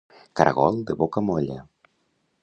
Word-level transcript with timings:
Caragol 0.39 0.79
de 0.87 0.95
boca 1.01 1.23
molla. 1.27 1.59